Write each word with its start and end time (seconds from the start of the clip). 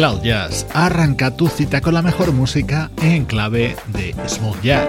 Cloud 0.00 0.22
Jazz. 0.22 0.64
Arranca 0.72 1.36
tu 1.36 1.46
cita 1.48 1.82
con 1.82 1.92
la 1.92 2.00
mejor 2.00 2.32
música 2.32 2.90
en 3.02 3.26
clave 3.26 3.76
de 3.88 4.14
smooth 4.26 4.58
jazz. 4.62 4.88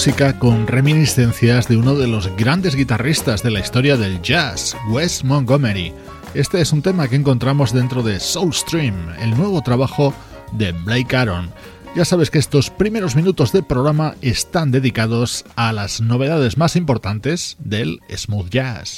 Música 0.00 0.38
con 0.38 0.66
reminiscencias 0.66 1.68
de 1.68 1.76
uno 1.76 1.94
de 1.94 2.08
los 2.08 2.34
grandes 2.34 2.74
guitarristas 2.74 3.42
de 3.42 3.50
la 3.50 3.60
historia 3.60 3.98
del 3.98 4.22
jazz, 4.22 4.74
Wes 4.88 5.24
Montgomery. 5.24 5.92
Este 6.32 6.62
es 6.62 6.72
un 6.72 6.80
tema 6.80 7.06
que 7.06 7.16
encontramos 7.16 7.74
dentro 7.74 8.02
de 8.02 8.18
Soulstream, 8.18 9.10
el 9.20 9.36
nuevo 9.36 9.60
trabajo 9.60 10.14
de 10.52 10.72
Blake 10.72 11.14
Aaron. 11.14 11.50
Ya 11.94 12.06
sabes 12.06 12.30
que 12.30 12.38
estos 12.38 12.70
primeros 12.70 13.14
minutos 13.14 13.52
del 13.52 13.64
programa 13.64 14.14
están 14.22 14.70
dedicados 14.70 15.44
a 15.54 15.70
las 15.70 16.00
novedades 16.00 16.56
más 16.56 16.76
importantes 16.76 17.58
del 17.58 18.00
smooth 18.10 18.48
jazz. 18.48 18.96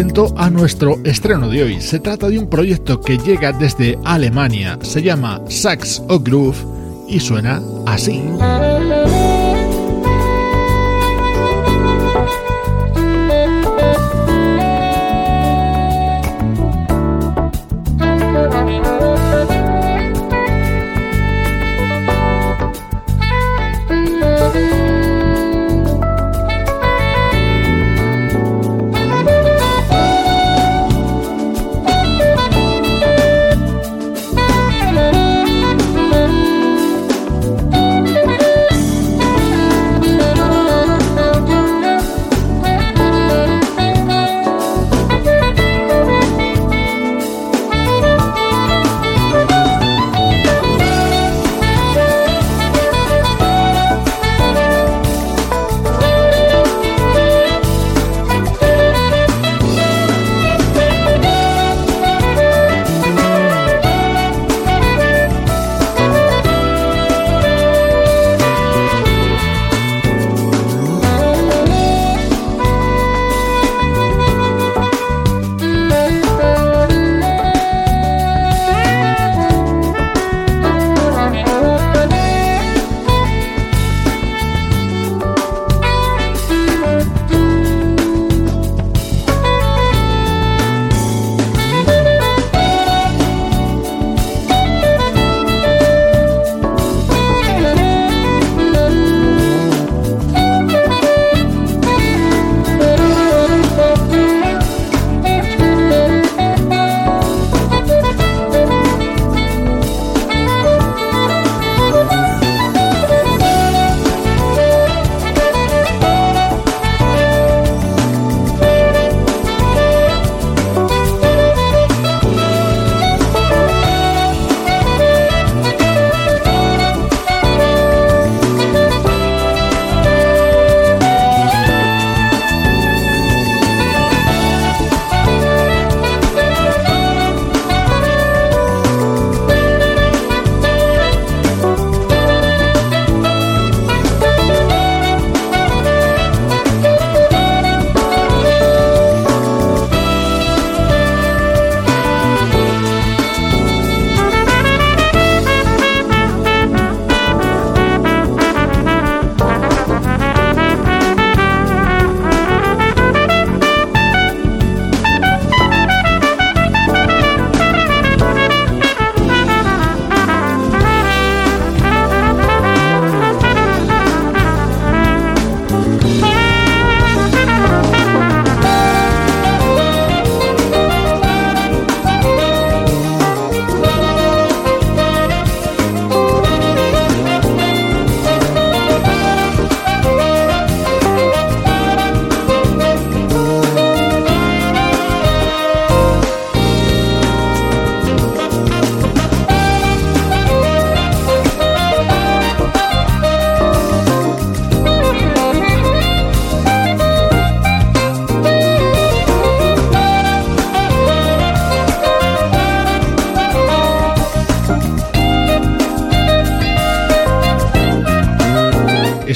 Atento 0.00 0.32
a 0.38 0.48
nuestro 0.48 0.98
estreno 1.04 1.50
de 1.50 1.62
hoy. 1.62 1.80
Se 1.82 2.00
trata 2.00 2.30
de 2.30 2.38
un 2.38 2.48
proyecto 2.48 3.02
que 3.02 3.18
llega 3.18 3.52
desde 3.52 3.98
Alemania. 4.06 4.78
Se 4.80 5.02
llama 5.02 5.42
Sax 5.50 6.02
o 6.08 6.18
Groove 6.18 6.56
y 7.06 7.20
suena 7.20 7.60
así. 7.84 8.22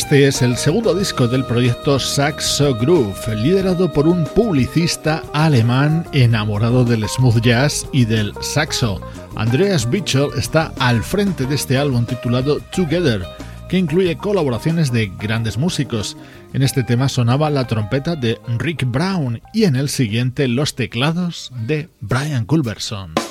Este 0.04 0.26
es 0.26 0.42
el 0.42 0.58
segundo 0.58 0.94
disco 0.94 1.26
del 1.26 1.46
proyecto 1.46 1.98
Saxo 1.98 2.74
Groove, 2.74 3.36
liderado 3.36 3.90
por 3.90 4.06
un 4.06 4.24
publicista 4.24 5.22
alemán 5.32 6.06
enamorado 6.12 6.84
del 6.84 7.08
smooth 7.08 7.40
jazz 7.40 7.86
y 7.90 8.04
del 8.04 8.34
saxo. 8.42 9.00
Andreas 9.34 9.88
Bichel 9.88 10.28
está 10.36 10.74
al 10.78 11.02
frente 11.02 11.46
de 11.46 11.54
este 11.54 11.78
álbum 11.78 12.04
titulado 12.04 12.60
Together, 12.70 13.26
que 13.70 13.78
incluye 13.78 14.18
colaboraciones 14.18 14.92
de 14.92 15.10
grandes 15.18 15.56
músicos. 15.56 16.18
En 16.52 16.62
este 16.62 16.82
tema 16.82 17.08
sonaba 17.08 17.48
la 17.48 17.66
trompeta 17.66 18.14
de 18.14 18.38
Rick 18.58 18.84
Brown 18.84 19.40
y 19.54 19.64
en 19.64 19.74
el 19.74 19.88
siguiente 19.88 20.48
los 20.48 20.74
teclados 20.74 21.50
de 21.66 21.88
Brian 22.02 22.44
Culberson. 22.44 23.23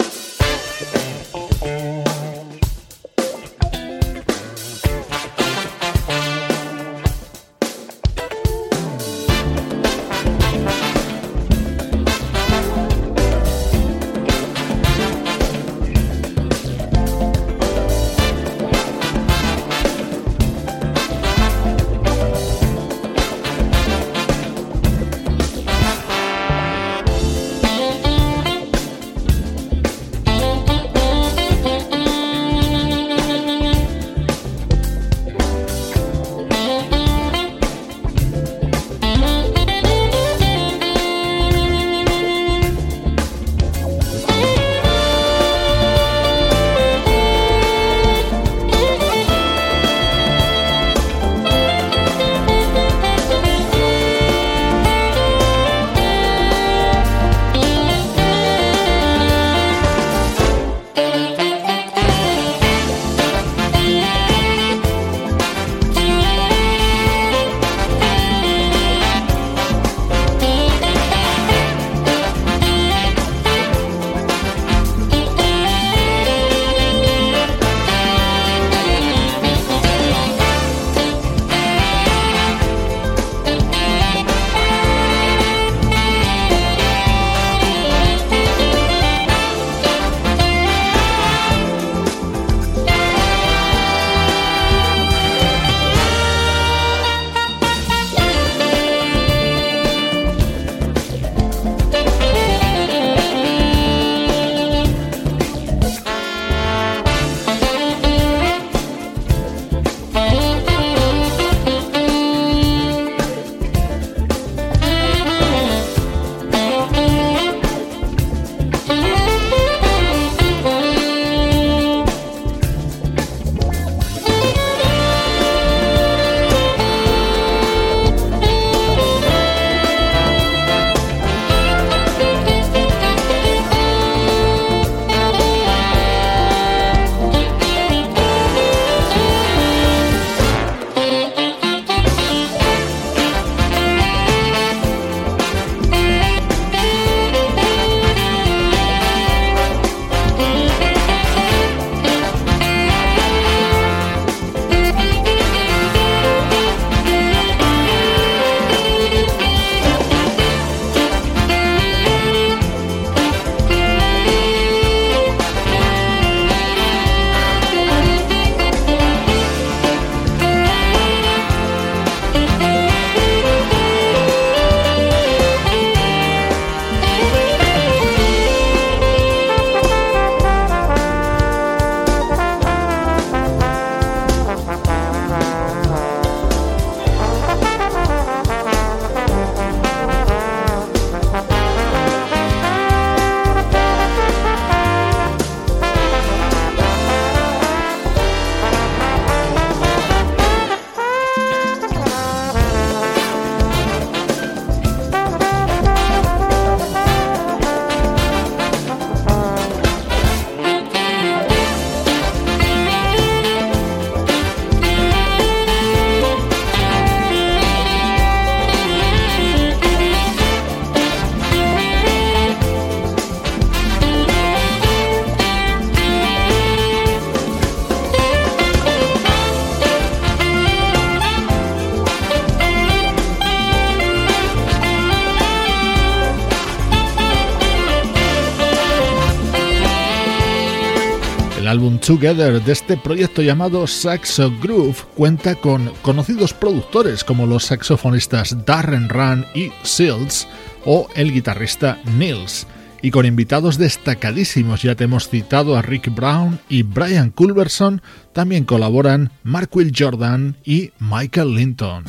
Together 242.05 242.62
de 242.62 242.74
este 242.74 242.98
proyecto 242.98 243.41
llamado 243.41 243.88
Saxo 243.88 244.51
Groove 244.62 245.05
cuenta 245.15 245.55
con 245.55 245.89
conocidos 246.01 246.53
productores 246.53 247.24
como 247.24 247.45
los 247.45 247.63
saxofonistas 247.63 248.65
Darren 248.65 249.07
Run 249.07 249.45
y 249.55 249.72
Seals 249.83 250.45
o 250.83 251.07
el 251.15 251.31
guitarrista 251.31 252.00
Nils, 252.17 252.67
y 253.01 253.12
con 253.12 253.25
invitados 253.25 253.77
destacadísimos, 253.77 254.81
ya 254.81 254.95
te 254.95 255.05
hemos 255.05 255.29
citado 255.29 255.77
a 255.77 255.81
Rick 255.81 256.13
Brown 256.13 256.60
y 256.67 256.83
Brian 256.83 257.29
Culberson, 257.29 258.01
también 258.33 258.65
colaboran 258.65 259.31
Mark 259.43 259.69
Will 259.74 259.93
Jordan 259.98 260.57
y 260.65 260.91
Michael 261.00 261.55
Linton. 261.55 262.03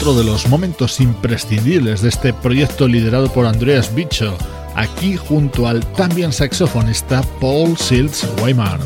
Otro 0.00 0.14
de 0.14 0.24
los 0.24 0.48
momentos 0.48 0.98
imprescindibles 0.98 2.00
de 2.00 2.08
este 2.08 2.32
proyecto 2.32 2.88
liderado 2.88 3.30
por 3.30 3.44
Andreas 3.44 3.94
Bicho, 3.94 4.34
aquí 4.74 5.18
junto 5.18 5.68
al 5.68 5.84
también 5.92 6.32
saxofonista 6.32 7.22
Paul 7.38 7.76
Siltz 7.76 8.26
Weimar. 8.40 8.80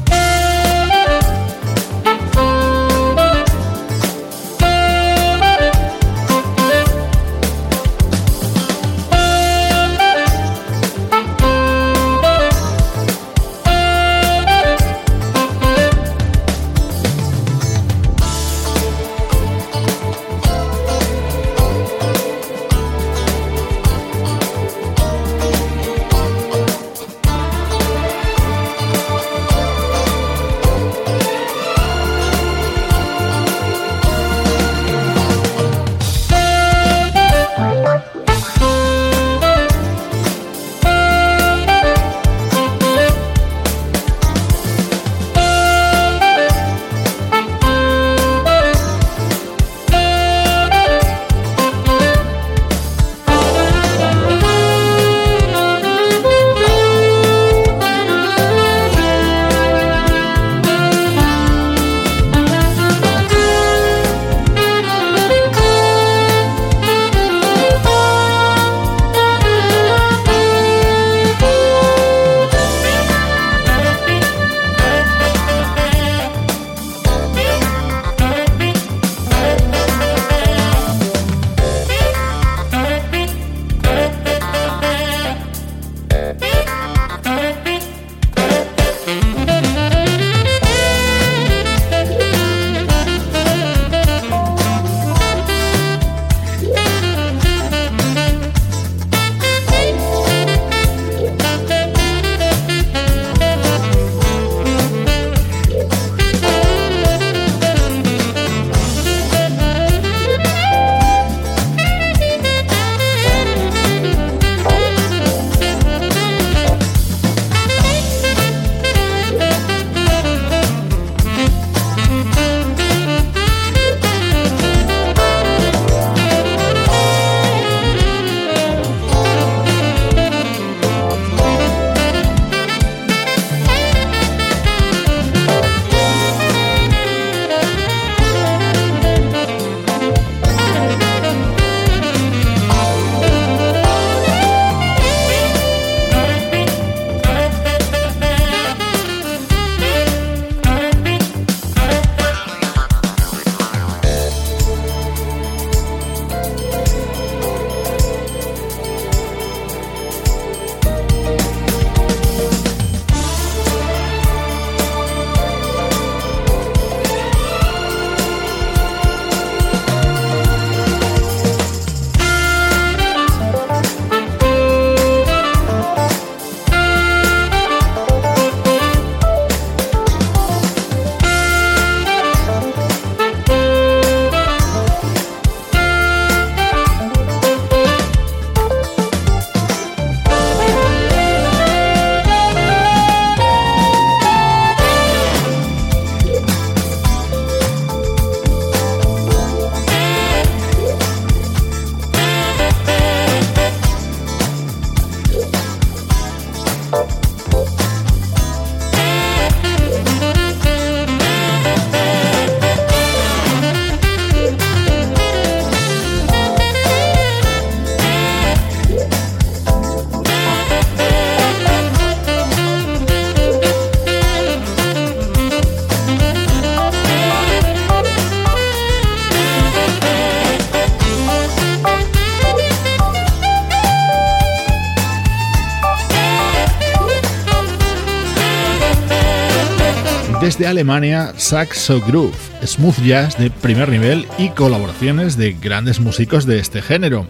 De 240.58 240.66
Alemania 240.66 241.32
Saxo 241.36 242.00
Groove, 242.00 242.36
smooth 242.64 243.02
jazz 243.02 243.38
de 243.38 243.50
primer 243.50 243.88
nivel 243.88 244.26
y 244.38 244.50
colaboraciones 244.50 245.36
de 245.36 245.52
grandes 245.52 246.00
músicos 246.00 246.44
de 246.46 246.58
este 246.58 246.82
género. 246.82 247.26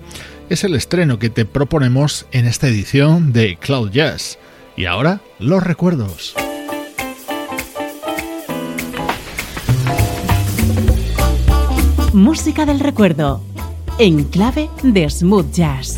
Es 0.51 0.65
el 0.65 0.75
estreno 0.75 1.19
que 1.19 1.31
te 1.31 1.45
proponemos 1.45 2.27
en 2.33 2.47
esta 2.47 2.69
edición 2.69 3.33
de 3.33 3.57
Cloud 3.57 3.91
Jazz. 3.91 4.39
Y 4.77 4.87
ahora, 4.87 5.21
los 5.39 5.63
recuerdos. 5.63 6.35
Música 12.13 12.67
del 12.67 12.81
recuerdo, 12.81 13.43
en 13.99 14.25
clave 14.25 14.69
de 14.83 15.09
smooth 15.09 15.51
jazz. 15.53 15.94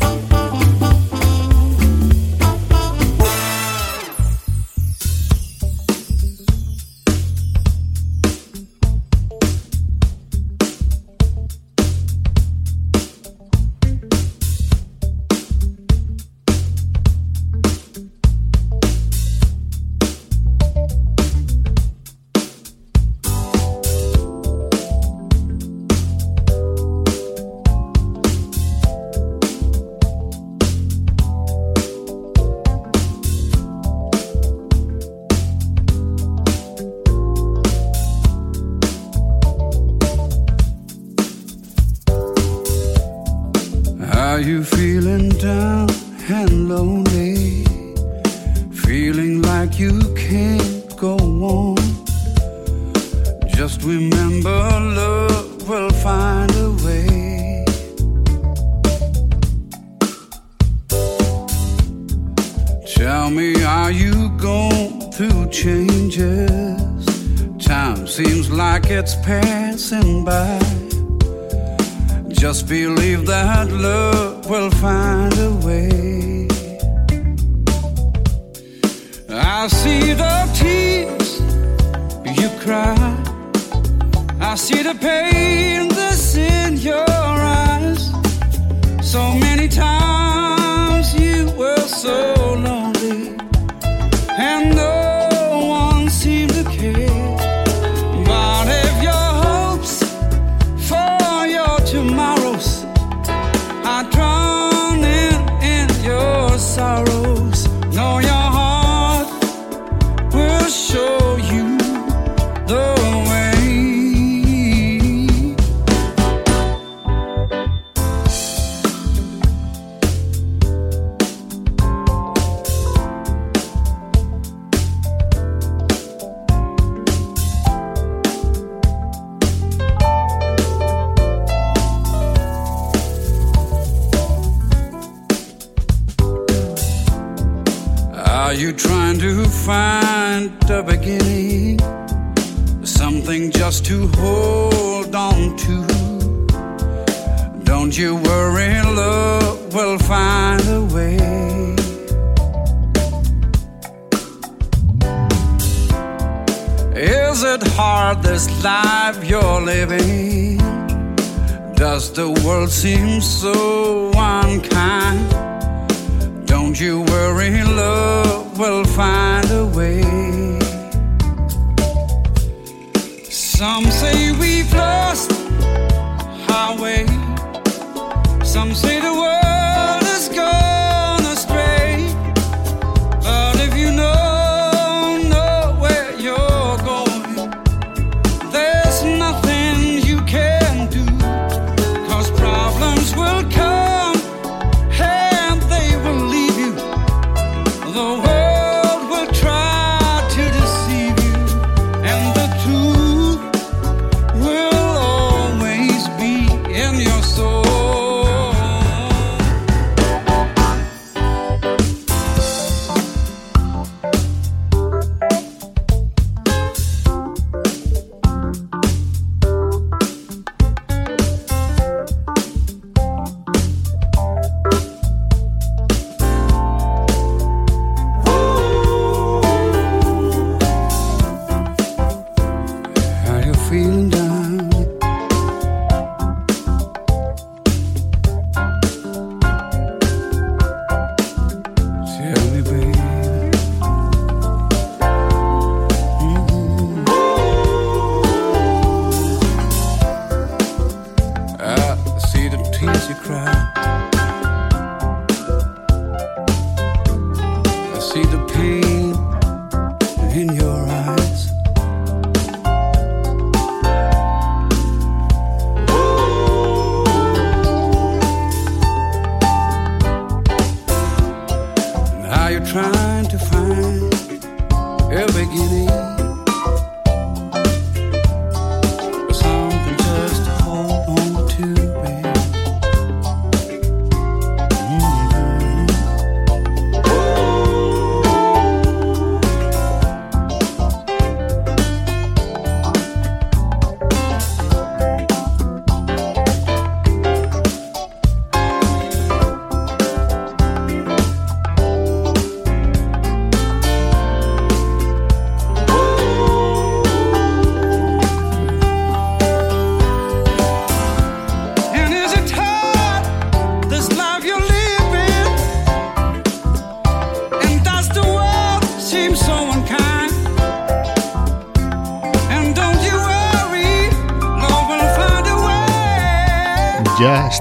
see 162.77 163.06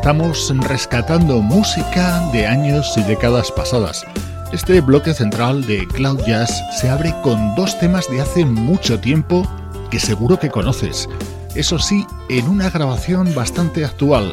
estamos 0.06 0.54
rescatando 0.68 1.42
música 1.42 2.20
de 2.30 2.46
años 2.46 2.96
y 2.96 3.02
décadas 3.02 3.50
pasadas. 3.50 4.06
Este 4.52 4.80
bloque 4.80 5.12
central 5.12 5.66
de 5.66 5.84
Cloud 5.88 6.20
Jazz 6.24 6.62
se 6.80 6.88
abre 6.88 7.12
con 7.24 7.56
dos 7.56 7.76
temas 7.80 8.08
de 8.08 8.20
hace 8.20 8.44
mucho 8.44 9.00
tiempo 9.00 9.42
que 9.90 9.98
seguro 9.98 10.38
que 10.38 10.48
conoces. 10.48 11.08
Eso 11.56 11.80
sí, 11.80 12.06
en 12.28 12.46
una 12.46 12.70
grabación 12.70 13.34
bastante 13.34 13.84
actual. 13.84 14.32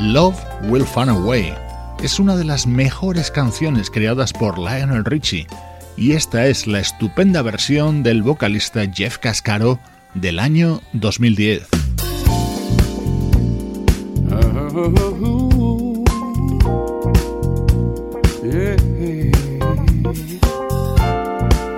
Love 0.00 0.42
Will 0.62 0.86
Find 0.86 1.10
a 1.10 1.12
Way 1.12 1.52
es 2.02 2.18
una 2.18 2.34
de 2.34 2.44
las 2.46 2.66
mejores 2.66 3.30
canciones 3.30 3.90
creadas 3.90 4.32
por 4.32 4.58
Lionel 4.58 5.04
Richie 5.04 5.46
y 5.98 6.12
esta 6.12 6.46
es 6.46 6.66
la 6.66 6.80
estupenda 6.80 7.42
versión 7.42 8.02
del 8.02 8.22
vocalista 8.22 8.90
Jeff 8.90 9.18
Cascaro 9.18 9.78
del 10.14 10.38
año 10.38 10.80
2010. 10.94 11.75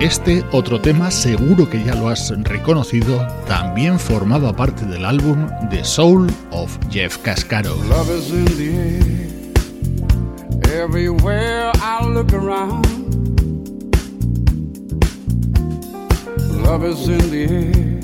Este 0.01 0.43
otro 0.51 0.81
tema 0.81 1.09
seguro 1.09 1.69
que 1.69 1.81
ya 1.81 1.95
lo 1.95 2.09
has 2.09 2.29
reconocido, 2.43 3.25
también 3.47 3.99
formaba 3.99 4.53
parte 4.53 4.85
del 4.85 5.05
álbum 5.05 5.47
The 5.69 5.85
Soul 5.85 6.29
of 6.51 6.77
Jeff 6.89 7.19
Cascaro. 7.19 7.73
Love 7.87 8.09
is 8.09 8.31
in 8.31 8.43
the 8.57 8.75
air. 8.75 8.99
Everywhere 10.83 11.71
I 11.75 12.05
look 12.05 12.33
around. 12.33 12.85
Love 16.65 16.83
is 16.83 17.07
in 17.07 17.31
the 17.31 17.47
air. 17.47 18.01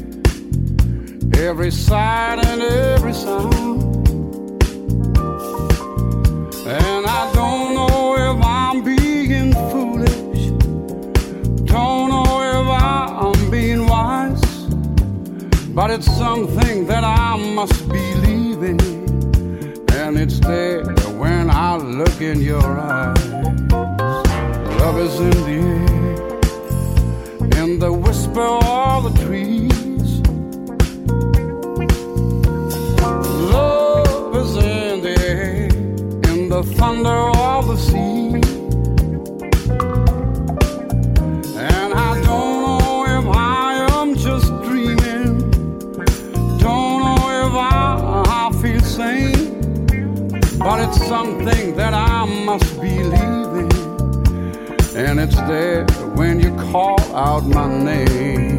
Every 1.50 1.72
sight 1.72 2.46
and 2.46 2.62
every 2.62 3.14
sound. 3.14 3.95
And 6.68 7.06
I 7.06 7.32
don't 7.34 7.76
know 7.76 8.16
if 8.16 8.44
I'm 8.44 8.84
being 8.84 9.54
foolish, 9.70 10.50
don't 11.70 12.10
know 12.10 12.42
if 12.42 12.68
I'm 12.68 13.52
being 13.52 13.86
wise, 13.86 14.42
but 15.76 15.92
it's 15.92 16.08
something 16.18 16.88
that 16.88 17.04
I 17.04 17.38
must 17.54 17.88
believe 17.88 18.64
in, 18.64 18.80
and 19.92 20.18
it's 20.18 20.40
there 20.40 20.86
when 21.20 21.52
I 21.52 21.78
look 21.78 22.20
in 22.20 22.42
your 22.42 22.80
eyes. 22.80 23.28
Love 24.80 24.98
is 24.98 25.20
in 25.20 25.38
the 25.48 25.60
air, 27.54 27.64
in 27.64 27.78
the 27.78 27.94
whisper 27.94 28.42
of 28.42 29.04
the 29.04 29.12
trees. 29.24 29.75
The 36.56 36.64
thunder 36.76 37.30
of 37.36 37.68
the 37.68 37.76
sea. 37.76 38.36
And 41.60 41.94
I 41.94 42.22
don't 42.22 42.62
know 42.64 43.06
if 43.18 43.26
I 43.36 43.86
am 44.00 44.16
just 44.16 44.48
dreaming, 44.64 45.52
don't 46.58 47.00
know 47.04 47.24
if 47.44 47.54
I, 47.54 48.24
I 48.26 48.52
feel 48.62 48.80
sane, 48.80 49.60
but 50.58 50.80
it's 50.80 51.06
something 51.06 51.76
that 51.76 51.94
I 51.94 52.24
must 52.46 52.74
believe 52.80 53.54
in. 53.64 54.96
And 54.96 55.20
it's 55.20 55.36
there 55.52 55.86
when 56.16 56.40
you 56.40 56.56
call 56.72 57.02
out 57.14 57.46
my 57.46 57.68
name. 57.68 58.55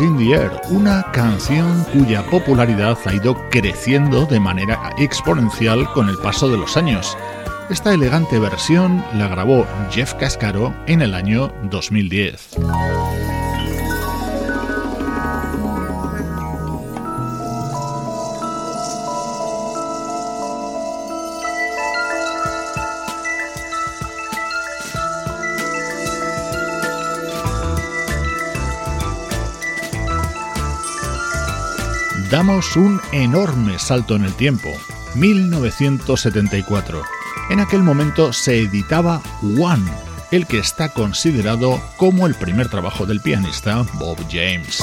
In 0.00 0.18
the 0.18 0.32
Air, 0.32 0.50
una 0.68 1.10
canción 1.12 1.84
cuya 1.92 2.22
popularidad 2.26 2.98
ha 3.06 3.14
ido 3.14 3.34
creciendo 3.48 4.26
de 4.26 4.38
manera 4.38 4.90
exponencial 4.98 5.90
con 5.92 6.10
el 6.10 6.18
paso 6.18 6.50
de 6.50 6.58
los 6.58 6.76
años. 6.76 7.16
Esta 7.70 7.94
elegante 7.94 8.38
versión 8.38 9.02
la 9.14 9.28
grabó 9.28 9.66
Jeff 9.90 10.12
Cascaro 10.14 10.74
en 10.86 11.00
el 11.00 11.14
año 11.14 11.50
2010. 11.70 12.56
Damos 32.30 32.76
un 32.76 33.00
enorme 33.12 33.78
salto 33.78 34.16
en 34.16 34.24
el 34.24 34.34
tiempo. 34.34 34.70
1974. 35.14 37.02
En 37.50 37.60
aquel 37.60 37.82
momento 37.82 38.32
se 38.32 38.60
editaba 38.60 39.22
One, 39.42 39.90
el 40.30 40.46
que 40.46 40.58
está 40.58 40.88
considerado 40.88 41.80
como 41.96 42.26
el 42.26 42.34
primer 42.34 42.68
trabajo 42.68 43.06
del 43.06 43.20
pianista 43.20 43.84
Bob 43.94 44.18
James. 44.30 44.82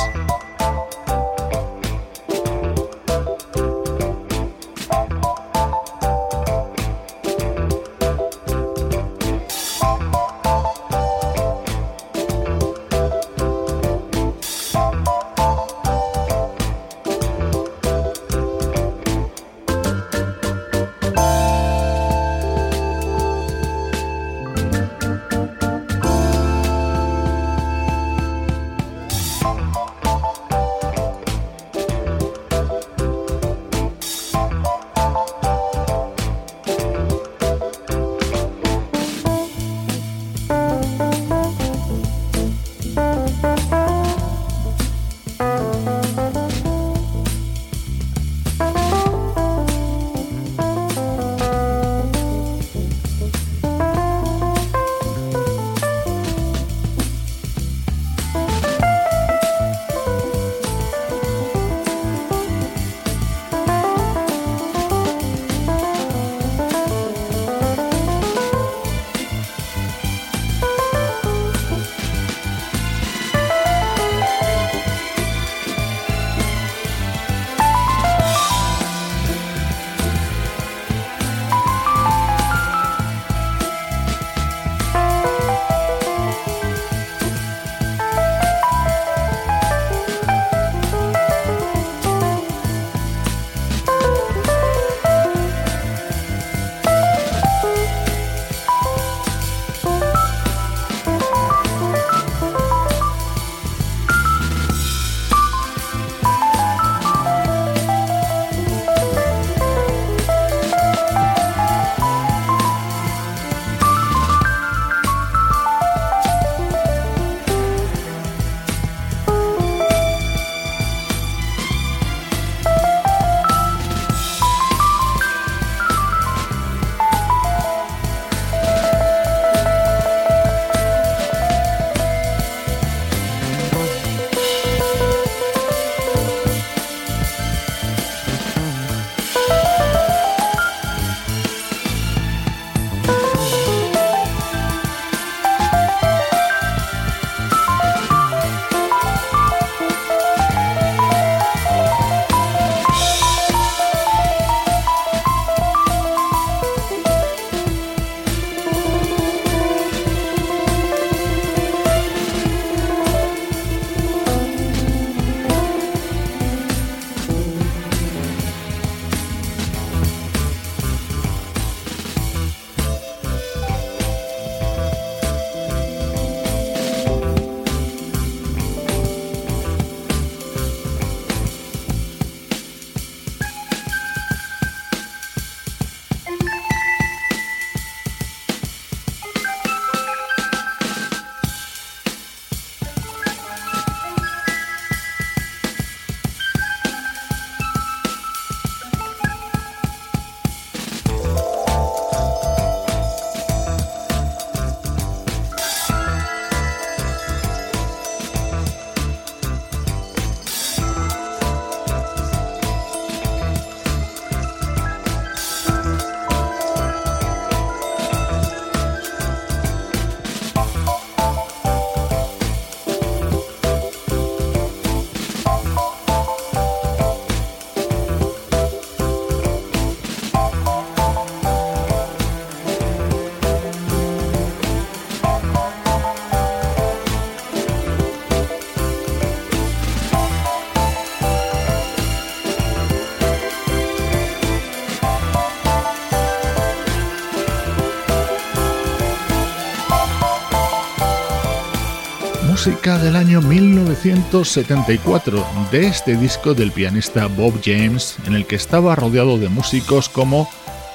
Música 252.65 252.97
del 252.97 253.17
año 253.17 253.41
1974 253.41 255.45
de 255.69 255.85
este 255.85 256.15
disco 256.15 256.53
del 256.53 256.71
pianista 256.71 257.27
Bob 257.27 257.59
James, 257.61 258.15
en 258.25 258.35
el 258.35 258.45
que 258.45 258.55
estaba 258.55 258.95
rodeado 258.95 259.37
de 259.37 259.49
músicos 259.49 260.07
como 260.07 260.49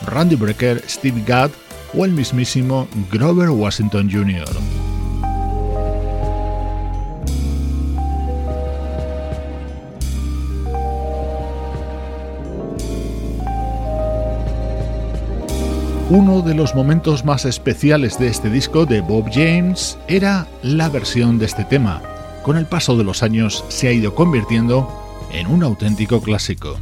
Randy 0.07 0.37
Brecker, 0.37 0.83
Steve 0.89 1.23
Gadd 1.27 1.51
o 1.93 2.07
el 2.07 2.13
mismísimo 2.13 2.89
Grover 3.13 3.51
Washington 3.51 4.09
Jr. 4.11 4.49
Uno 16.11 16.41
de 16.41 16.55
los 16.55 16.75
momentos 16.75 17.27
más 17.27 17.45
especiales 17.45 18.19
de 18.19 18.29
este 18.29 18.49
disco 18.49 18.87
de 18.87 19.03
Bob 19.03 19.27
James 19.31 19.99
era 20.09 20.47
la 20.63 20.89
versión 20.89 21.39
de 21.39 21.45
este 21.45 21.65
tema. 21.65 22.03
Con 22.43 22.57
el 22.57 22.65
paso 22.65 22.97
de 22.97 23.05
los 23.05 23.23
años 23.23 23.63
se 23.69 23.89
ha 23.89 23.93
ido 23.93 24.15
convirtiendo 24.15 24.89
en 25.35 25.47
un 25.49 25.63
auténtico 25.63 26.23
clásico. 26.23 26.79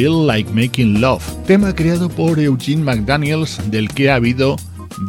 Feel 0.00 0.26
Like 0.26 0.50
Making 0.54 1.02
Love, 1.02 1.22
tema 1.46 1.74
creado 1.74 2.08
por 2.08 2.40
Eugene 2.40 2.82
McDaniels 2.82 3.60
del 3.70 3.90
que 3.90 4.10
ha 4.10 4.14
habido 4.14 4.56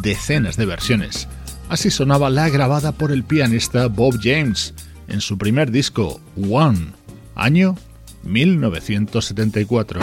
decenas 0.01 0.57
de 0.57 0.65
versiones. 0.65 1.29
Así 1.69 1.89
sonaba 1.89 2.29
la 2.29 2.49
grabada 2.49 2.91
por 2.91 3.13
el 3.13 3.23
pianista 3.23 3.87
Bob 3.87 4.19
James 4.21 4.73
en 5.07 5.21
su 5.21 5.37
primer 5.37 5.71
disco, 5.71 6.19
One, 6.35 6.87
año 7.35 7.77
1974. 8.23 10.01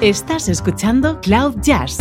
Estás 0.00 0.48
escuchando 0.48 1.20
Cloud 1.20 1.54
Jazz, 1.62 1.98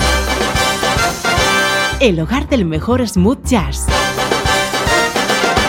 el 1.99 2.19
hogar 2.19 2.49
del 2.49 2.65
mejor 2.65 3.07
smooth 3.07 3.45
jazz. 3.45 3.85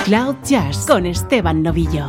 Cloud 0.06 0.36
Jazz 0.42 0.86
con 0.86 1.04
Esteban 1.04 1.62
Novillo. 1.62 2.06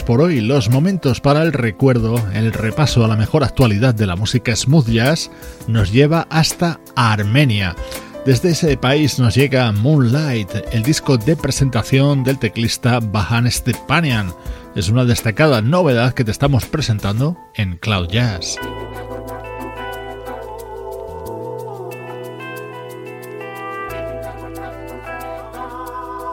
Por 0.00 0.22
hoy 0.22 0.40
los 0.40 0.70
momentos 0.70 1.20
para 1.20 1.42
el 1.42 1.52
recuerdo, 1.52 2.14
el 2.32 2.54
repaso 2.54 3.04
a 3.04 3.08
la 3.08 3.16
mejor 3.16 3.44
actualidad 3.44 3.94
de 3.94 4.06
la 4.06 4.16
música 4.16 4.56
smooth 4.56 4.88
jazz 4.88 5.30
nos 5.68 5.92
lleva 5.92 6.26
hasta 6.30 6.80
Armenia. 6.96 7.76
Desde 8.24 8.50
ese 8.50 8.78
país 8.78 9.18
nos 9.18 9.34
llega 9.34 9.70
Moonlight, 9.72 10.48
el 10.72 10.82
disco 10.82 11.18
de 11.18 11.36
presentación 11.36 12.24
del 12.24 12.38
teclista 12.38 13.00
Bahan 13.00 13.50
Stepanian. 13.50 14.32
Es 14.74 14.88
una 14.88 15.04
destacada 15.04 15.60
novedad 15.60 16.14
que 16.14 16.24
te 16.24 16.30
estamos 16.30 16.64
presentando 16.64 17.36
en 17.54 17.76
Cloud 17.76 18.08
Jazz. 18.08 18.56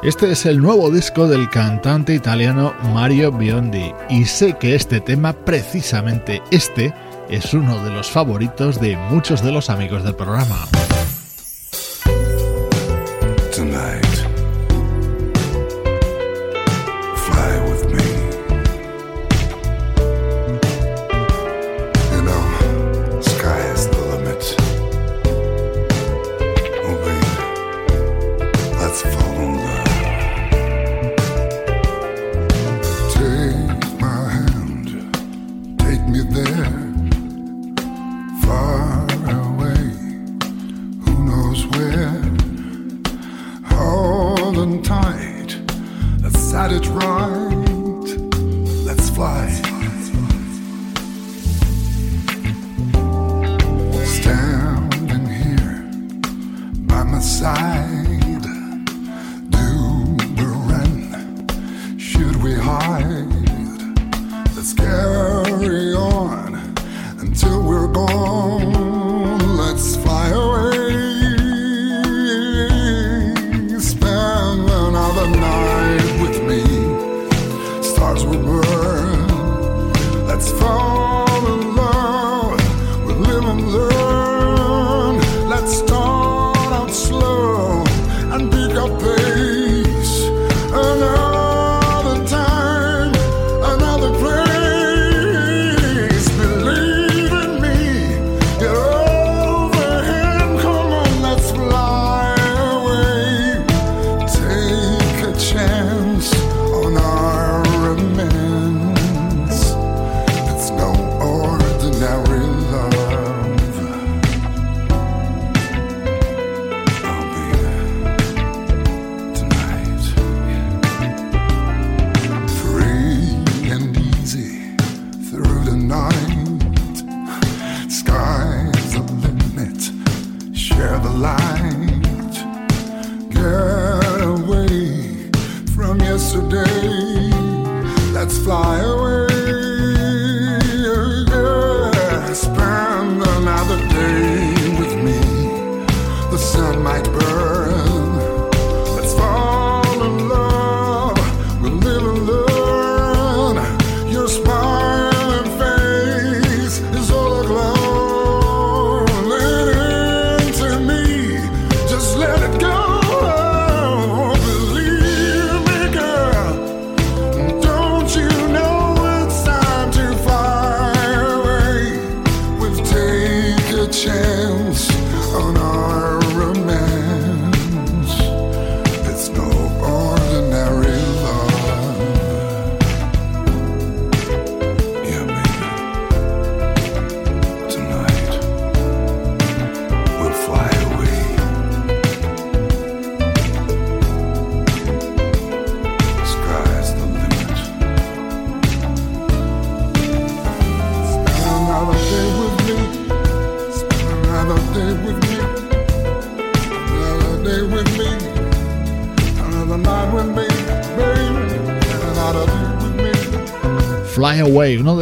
Este 0.02 0.32
es 0.32 0.46
el 0.46 0.62
nuevo 0.62 0.90
disco 0.90 1.28
del 1.28 1.50
cantante 1.50 2.16
italiano 2.16 2.74
Mario 2.94 3.34
Biondi 3.34 3.94
y 4.10 4.24
sé 4.24 4.58
que 4.58 4.74
este 4.74 5.02
tema, 5.02 5.34
precisamente 5.34 6.42
este, 6.52 6.94
es 7.30 7.54
uno 7.54 7.84
de 7.84 7.90
los 7.90 8.10
favoritos 8.10 8.80
de 8.80 8.96
muchos 8.96 9.44
de 9.44 9.52
los 9.52 9.70
amigos 9.70 10.06
del 10.06 10.16
programa. 10.16 10.56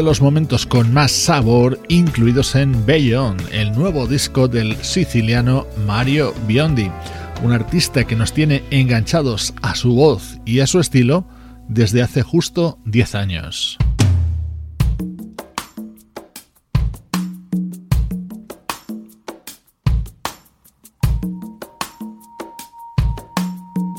Los 0.07 0.21
momentos 0.21 0.65
con 0.65 0.93
más 0.93 1.11
sabor 1.11 1.81
incluidos 1.89 2.55
en 2.55 2.85
Beyond, 2.85 3.41
el 3.51 3.73
nuevo 3.73 4.07
disco 4.07 4.47
del 4.47 4.77
siciliano 4.77 5.67
Mario 5.85 6.33
Biondi, 6.47 6.89
un 7.43 7.51
artista 7.51 8.05
que 8.05 8.15
nos 8.15 8.31
tiene 8.31 8.63
enganchados 8.71 9.53
a 9.61 9.75
su 9.75 9.95
voz 9.95 10.39
y 10.45 10.61
a 10.61 10.67
su 10.67 10.79
estilo 10.79 11.27
desde 11.67 12.01
hace 12.03 12.21
justo 12.23 12.79
10 12.85 13.15
años. 13.15 13.77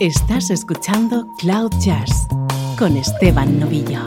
Estás 0.00 0.48
escuchando 0.48 1.26
Cloud 1.38 1.72
Jazz 1.84 2.08
con 2.78 2.96
Esteban 2.96 3.60
Novillo. 3.60 4.02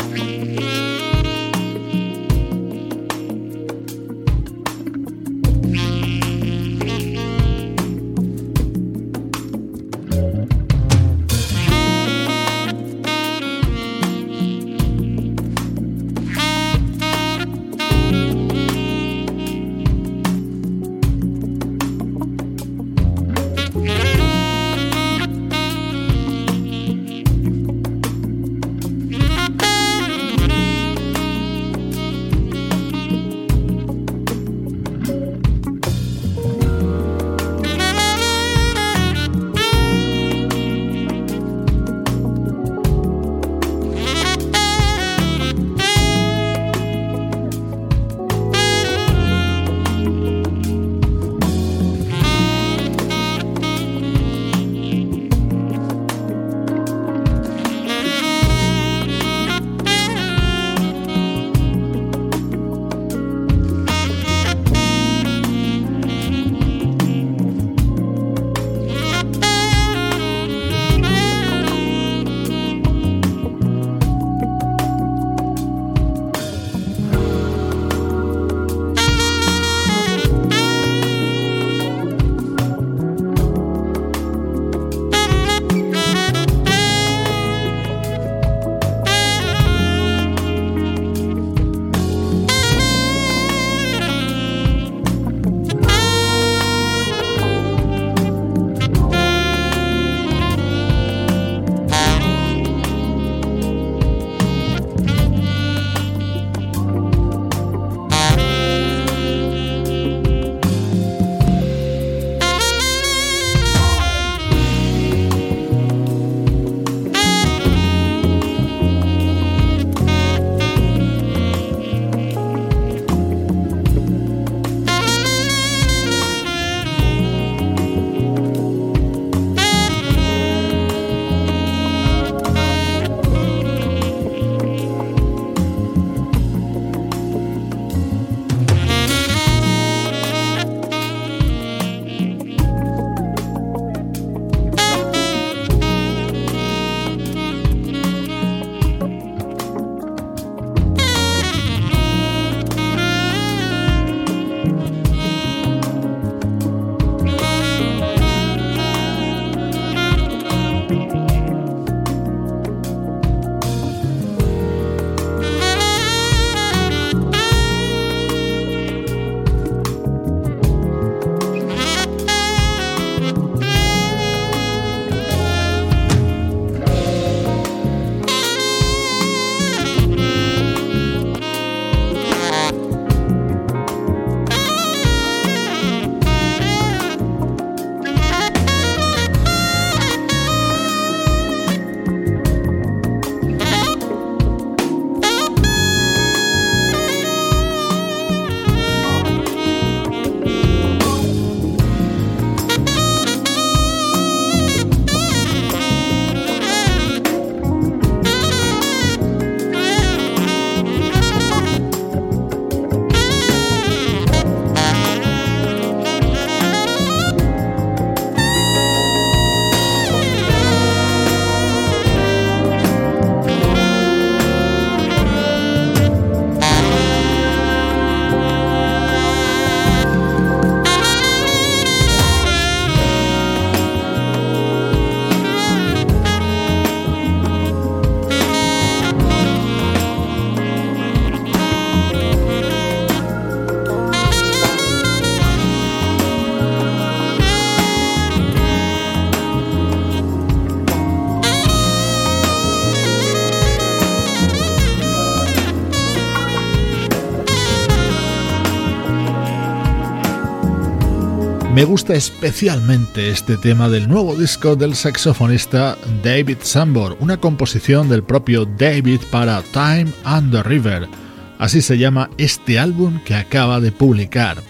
Me 261.81 261.85
gusta 261.85 262.13
especialmente 262.13 263.31
este 263.31 263.57
tema 263.57 263.89
del 263.89 264.07
nuevo 264.07 264.35
disco 264.35 264.75
del 264.75 264.93
saxofonista 264.93 265.97
David 266.23 266.59
Sambor, 266.61 267.17
una 267.19 267.37
composición 267.37 268.07
del 268.07 268.21
propio 268.21 268.65
David 268.65 269.21
para 269.31 269.63
Time 269.73 270.13
and 270.23 270.51
the 270.51 270.61
River. 270.61 271.09
Así 271.57 271.81
se 271.81 271.97
llama 271.97 272.29
este 272.37 272.77
álbum 272.77 273.19
que 273.25 273.33
acaba 273.33 273.79
de 273.79 273.91
publicar. 273.91 274.61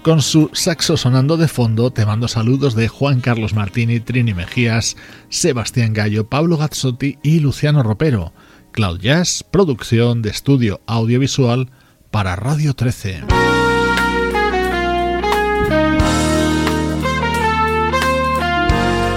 Con 0.00 0.22
su 0.22 0.48
saxo 0.54 0.96
sonando 0.96 1.36
de 1.36 1.48
fondo, 1.48 1.90
te 1.90 2.06
mando 2.06 2.28
saludos 2.28 2.74
de 2.74 2.88
Juan 2.88 3.20
Carlos 3.20 3.52
Martini, 3.52 4.00
Trini 4.00 4.32
Mejías, 4.32 4.96
Sebastián 5.28 5.92
Gallo, 5.92 6.30
Pablo 6.30 6.56
Gazzotti 6.56 7.18
y 7.22 7.40
Luciano 7.40 7.82
Ropero. 7.82 8.32
Cloud 8.72 9.00
Jazz, 9.00 9.44
producción 9.50 10.22
de 10.22 10.30
estudio 10.30 10.80
audiovisual 10.86 11.70
para 12.10 12.36
Radio 12.36 12.72
13. 12.72 13.53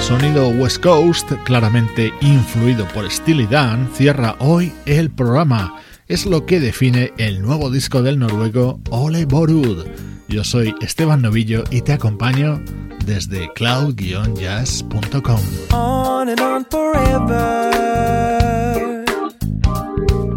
Sonido 0.08 0.48
West 0.48 0.82
Coast, 0.82 1.30
claramente 1.44 2.14
influido 2.22 2.88
por 2.94 3.12
Steely 3.12 3.46
Dan, 3.46 3.90
cierra 3.94 4.38
hoy 4.40 4.72
el 4.86 5.12
programa. 5.12 5.82
Es 6.08 6.26
lo 6.26 6.46
que 6.46 6.62
define 6.62 7.12
el 7.18 7.42
nuevo 7.42 7.70
disco 7.70 8.02
del 8.02 8.18
noruego 8.18 8.80
Ole 8.90 9.26
Borud. 9.26 9.86
Yo 10.30 10.46
soy 10.46 10.74
Esteban 10.80 11.24
Novillo 11.24 11.66
y 11.72 11.82
te 11.82 11.92
acompaño 11.92 12.64
desde 13.06 13.52
cloud-jazz.com. 13.52 15.42
On 15.74 16.30
and 16.30 16.40
on 16.40 16.66
forever. 16.72 17.74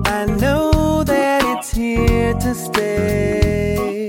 I 0.05 0.27
know 0.41 1.05
that 1.05 1.45
it's 1.45 1.71
here 1.73 2.35
to 2.41 2.55
stay. 2.57 4.09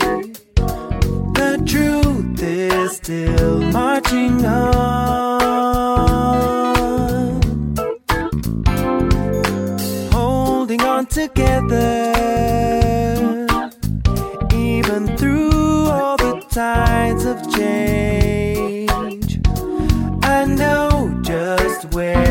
The 1.36 1.62
truth 1.68 2.42
is 2.42 2.94
still 2.94 3.62
marching 3.72 4.44
on. 4.44 5.41
Together, 11.12 12.14
even 14.56 15.18
through 15.18 15.90
all 15.90 16.16
the 16.16 16.42
tides 16.50 17.26
of 17.26 17.38
change. 17.54 19.40
I 20.24 20.46
know 20.46 21.20
just 21.22 21.94
where 21.94 22.31